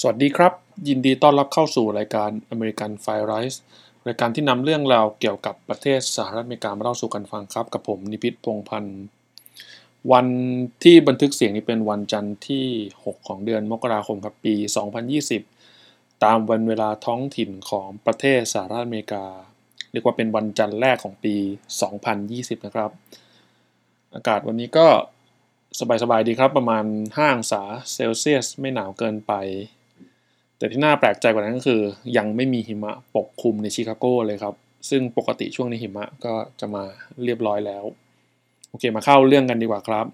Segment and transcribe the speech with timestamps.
[0.00, 0.52] สวัสดีครับ
[0.88, 3.58] ยินดีต้อนรับเข้าสู่รายการ American Fire Rise
[4.06, 9.00] รายการที่นำเรื่องราวเกี่ยวกับประเทศสหรัฐอเมริกามาเล่าสู่กันฟังครับ กับผมนิพิษพงพันธ์
[10.12, 10.26] วัน
[10.82, 12.66] ที่บันทึกเสียงนี้เป็นวันจันทร์ที่
[12.98, 14.54] 6 ของเดือนมกราคมครับปี
[15.38, 19.24] 2020 ตามวันเวลาท้องถิ่นของประเทศสหรัฐอเมริกา
[19.92, 21.34] เรียกว่าเป็นวันจันทร์แรกของปี
[22.00, 22.90] 2020 นะครับ
[24.14, 24.86] อากาศวันนี้ก็
[26.02, 29.34] สบายๆดีครับประมาณ5องศาเซลเซียส ไม่หนาวเกินไป
[30.64, 31.80] แต่ที่น่าแปลกใจกว่านั้นก็คือ
[32.16, 34.54] ยังไม่มีหิมะปกคลุมในชิคาโกเลยครับ
[34.90, 36.84] ซึ่งปกติช่วงนี้หิมะก็จะมา
[37.24, 37.84] เรียบร้อยแล้ว
[38.70, 40.06] โอเคมาเข้าเรื่องกันดีกว่าครับ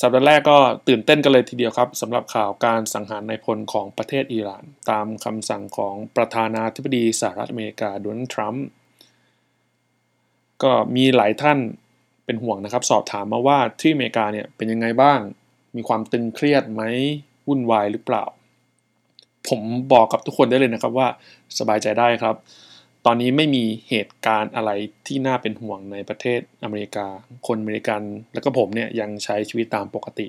[0.00, 0.58] สัปดาห์แรกก็
[0.88, 8.66] ตื่นเต้นกันเลยทีเดียวครับสำหรับข่าวการสังหารนายพลของประเทศอิหร่าน ตามคำสั่งของประธานาธิบดีสหรัฐอเมริกาโดนัลด์ทรัมป์
[10.62, 11.58] ก็มีหลายท่าน
[12.24, 15.18] เป็นห่วงนะครับ สอบถามมาว่าที่อเมริกาเนี่ยเป็นยังไงบ้าง
[15.76, 16.82] มีความตึงเครียดไหม
[17.48, 18.24] วุ่นวายหรือเปล่า
[19.48, 19.60] ผม
[19.92, 21.08] บอกกับทุกคนได้เลยนะครับว่า
[21.58, 22.36] สบายใจได้ครับ
[23.06, 24.70] ตอนนี้ไม่มีเหตุการณ์อะไร
[25.06, 27.06] ที่น่าเป็นห่วงในประเทศอเมริกา
[27.46, 30.26] คนอเมริกันแล้วก็ผมเนี่ยยังใช้ชีวิตตามปกติ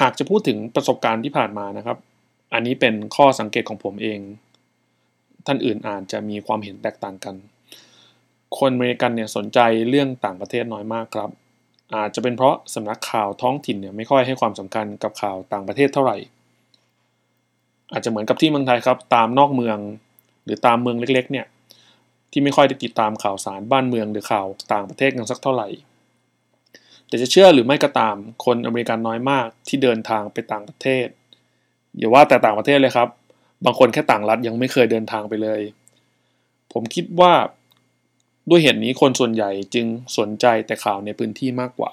[0.00, 1.98] หากจะพูดถึงประสบการณ์ที่ผ่านมานะครับ
[2.52, 4.20] อันนี้เป็นข้อสังเกตของผมเอง
[5.46, 7.34] ท่านอื่นอาจจะมีความเห็นแตกต่างกัน
[8.58, 11.30] คนอเมริกันเนี่ยสนใจเรื่องต่างประเทศน้อยมากครับ
[11.94, 16.16] อาจจะเป็นเพราะสำนักข่าวท้องถิ่นเนี่ยไม่ค่อยให้ความสำคัญกับข่าวต่างประเทศเท่าไหร่
[17.92, 19.78] อาจจะเหมือนกับที่เมืองไทยครับ ตามนอกเมือง
[20.44, 21.46] หรือตามเมืองเล็กๆเนี่ย
[22.30, 25.68] ที่ไม่ค่อยได้ติดตามข่าวสารบ้านเมืองหรือข่าวต่างประเทศกันสักเท่าไหร่
[27.08, 31.06] แต่จะเชื่อหรือไม่ก็ตามคนอเมริกันน้อยมากที่เดินทางไปต่างประเทศ
[31.96, 33.08] อย่าว่าแต่ต่างประเทศเลยครับ
[33.64, 35.60] บางคนแค่ต่างรัฐยังไม่เคยเดินทางไปเลย
[36.72, 37.32] ผมคิดว่า
[38.50, 39.86] ด้วยเหตุนี้คนส่วนใหญ่จึง
[40.18, 41.92] สนใจแต่ข่าวในพื้นที่มากกว่า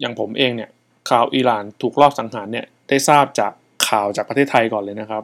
[0.00, 0.70] อย่างผมเองเนี่ย
[1.10, 3.52] ข่าวอิหร่านถูกลอบสังหารเนี่ย ได้ทราบจาก
[3.88, 5.22] ข่าวจากประเทศไทยก่อนเลยนะครับ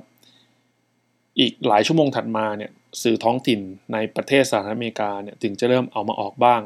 [1.38, 2.70] อีกหลายชั่วโมงถัดมาเนี่ย
[3.02, 3.60] สื่อท้องถิ่น
[3.92, 6.62] ในประเทศสหรัฐอเมริกาเนี่ยถึงจะเริ่มเอามาออกบ้าง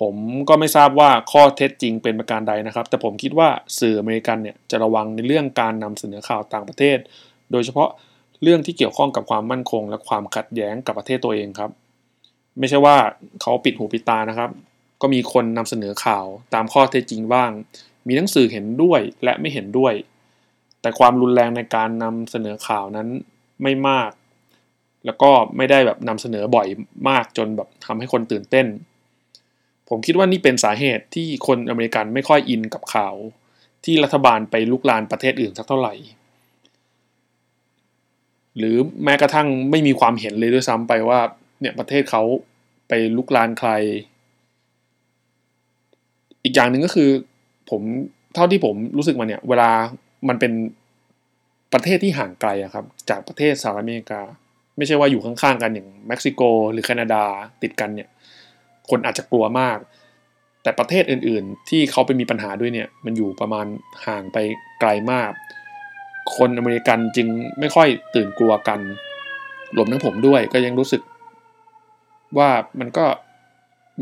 [0.00, 0.16] ผม
[0.48, 3.48] ก็ไม่ทราบว่าข้อเท็จจริงเป็นประการใดนะครับ แต่ผมคิดว่า
[3.80, 6.98] สื่ออเมริกันเนี่ยจะระวังในเรื่องการนำเสนอข่าวต่างประเทศ
[7.52, 7.88] โดยเฉพาะ
[8.42, 11.70] เรื่องที่เกี่ยวข้องกับความมั่นคง และความขัดแย้งกับประเทศตัวเองครับ
[12.58, 12.96] ไม่ใช่ว่า
[13.42, 14.50] เขาปิดหูปิดตานะครับ
[15.00, 17.50] ก็มีคนนำเสนอข่าวตามข้อเท็จจริงบ้าง
[18.06, 19.94] มีหนังสือเห็นด้วยและไม่เห็นด้วย
[20.80, 23.08] แต่ความรุนแรงในการนำเสนอข่าวนั้น
[23.62, 24.10] ไม่มาก
[25.06, 26.66] แล้วก็ไม่ได้แบบนำเสนอบ่อย
[27.08, 28.66] มากจนแบบทำให้คนตื่นเต้น
[29.88, 33.14] ผมคิดว่านี่เป็นสาเหตุที่คนอเมริกันไม่ค่อยอินกับข่าว
[33.84, 35.94] ที่รัฐบาลไปลุกลานประเทศอื่นสักเท่าไหร่
[38.56, 41.20] หรือแม้กระทั่งไม่มีความเห็นเลยด้วยซ้ำไปว่า
[41.60, 42.22] เนี่ยประเทศเขา
[42.88, 43.70] ไปลุกลานใคร
[46.42, 47.10] อีกอย่างหนึ่งก็คือ
[47.70, 47.82] ผม
[48.34, 49.70] เท่าที่ผมรู้สึกมาเนี่ย เวลา
[50.28, 50.52] มันเป็น
[51.72, 54.20] ประเทศที่ห่างไกลอะครับ จากประเทศสหรัฐอเมริกา
[54.76, 56.42] ไม่ใช่ว่าอยู่ข้างๆกันอย่างเม็กซิโก
[56.72, 57.22] หรือแคนาดา
[57.62, 58.08] ติดกันเนี่ย
[58.90, 59.78] คนอาจจะกลัวมาก
[60.62, 63.66] แต่ประเทศอื่นๆ ที่เขาไปมีปัญหาด้วยเนี่ย มันอยู่ประมาณ
[64.06, 64.38] ห่างไป
[64.80, 65.32] ไกลมาก
[66.36, 67.28] คนอเมริกันจึง
[67.60, 68.80] ไม่ค่อยตื่นกลัวกัน
[69.76, 71.02] รวมทั้งผมด้วยก็ยังรู้สึก
[72.38, 72.50] ว่า
[72.80, 73.06] มันก็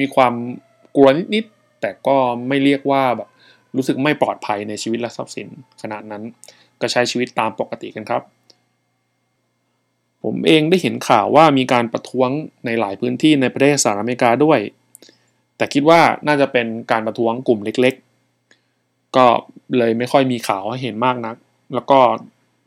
[0.00, 0.34] มีความ
[0.96, 2.16] กลัวนิดๆแต่ก็
[2.48, 3.28] ไม่เรียกว่าแบบ
[3.78, 5.48] รู้สึกไม่ปลอดภัยในชีวิตและทรัพย์สิน
[5.82, 6.22] ขนาดนั้น
[6.80, 8.22] ก็ใช้ชีวิตตามปกติกันครับ
[10.24, 12.30] ผมเองได้เห็นข่าวว่ามีการประท้วง
[12.66, 14.60] ในหลายพื้นที่ในประเทศสหรัฐอเมริกาด้วย
[15.56, 19.26] แต่คิดว่าน่าจะเป็นการประท้วงกลุ่มเล็กๆ ก็
[19.78, 21.36] เลยไม่ค่อยมีข่าวให้เห็นมากนัก
[21.74, 21.98] แล้วก็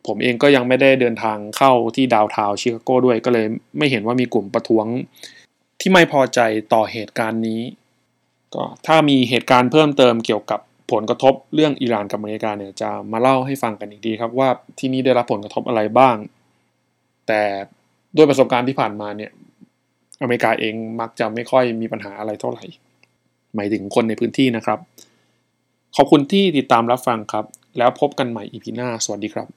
[0.07, 3.45] ผมเองก็ยังไม่ได้เดินทางเข้าที่ดาวทาวชิคาโกด้วยก็เลย
[3.77, 4.85] ไม่เห็นว่ามีกลุ่มประท้วง
[5.79, 6.39] ที่ไม่พอใจ
[6.73, 7.61] ต่อเหตุการณ์นี้
[8.53, 10.59] ก็ถ้ามีเหตุการณ์เพิ่มเติมเกี่ยวกับ
[10.91, 16.15] ผลกระทบเรื่องอิหร่านกับอเมริกาเนี่ยจะมาเล่าให้ฟังกันอีกดีครับว่าที่นี่ได้รับผลกระทบอะไรบ้าง
[17.27, 17.41] แต่
[18.15, 19.31] ด้วยประสบการณ์ที่ผ่านมาเนี่ย
[20.21, 22.63] อเมริกาเองมักจะไม่ค่อยมีปัญหาอะไรเท่าไหร่
[23.55, 24.79] หมายถึงคนในพื้นที่นะครับ
[25.95, 27.45] ขอบคุณที่ติดตามรับฟังครับ
[27.77, 29.47] แล้วพบกันใหม่อีพีหน้า สวัสดีครับ